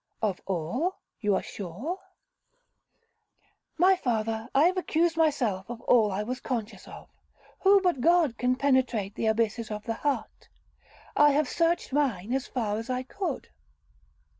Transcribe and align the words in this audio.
'Of 0.19 0.41
all, 0.47 0.95
you 1.19 1.35
are 1.35 1.43
sure?' 1.43 1.99
'My 3.77 3.95
father, 3.95 4.49
I 4.55 4.63
have 4.63 4.75
accused 4.77 5.15
myself 5.15 5.69
of 5.69 5.79
all 5.81 6.11
I 6.11 6.23
was 6.23 6.39
conscious 6.39 6.87
of. 6.87 7.07
Who 7.59 7.81
but 7.81 8.01
God 8.01 8.35
can 8.39 8.55
penetrate 8.55 9.13
the 9.13 9.27
abysses 9.27 9.69
of 9.69 9.83
the 9.83 9.93
heart? 9.93 10.49
I 11.15 11.33
have 11.33 11.47
searched 11.47 11.93
mine 11.93 12.33
as 12.33 12.47
far 12.47 12.79
as 12.79 12.89
I 12.89 13.03
could.' 13.03 13.47